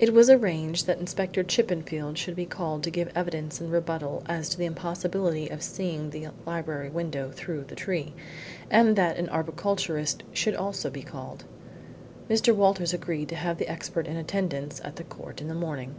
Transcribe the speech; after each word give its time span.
It 0.00 0.12
was 0.12 0.28
arranged 0.28 0.84
that 0.88 0.98
Inspector 0.98 1.40
Chippenfield 1.44 2.16
should 2.18 2.34
be 2.34 2.44
called 2.44 2.82
to 2.82 2.90
give 2.90 3.12
evidence 3.14 3.60
in 3.60 3.70
rebuttal 3.70 4.24
as 4.26 4.48
to 4.48 4.58
the 4.58 4.64
impossibility 4.64 5.48
of 5.48 5.62
seeing 5.62 6.10
the 6.10 6.30
library 6.44 6.88
window 6.88 7.30
through 7.32 7.62
the 7.68 7.76
tree, 7.76 8.14
and 8.68 8.96
that 8.96 9.16
an 9.16 9.28
arboriculturist 9.28 10.24
should 10.32 10.56
also 10.56 10.90
be 10.90 11.02
called. 11.04 11.44
Mr. 12.28 12.52
Walters 12.52 12.92
agreed 12.92 13.28
to 13.28 13.36
have 13.36 13.58
the 13.58 13.68
expert 13.68 14.08
in 14.08 14.16
attendance 14.16 14.80
at 14.82 14.96
the 14.96 15.04
court 15.04 15.40
in 15.40 15.46
the 15.46 15.54
morning. 15.54 15.94